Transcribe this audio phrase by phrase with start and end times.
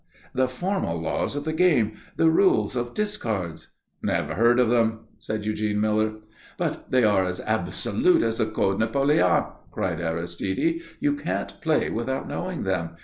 [0.33, 3.67] "The formal laws of the game the rules of discards"
[4.01, 6.13] "Never heard of them," said Eugene Miller.
[6.57, 10.81] "But they are as absolute as the Code Napoléon," cried Aristide.
[10.99, 12.95] "You can't play without knowing them.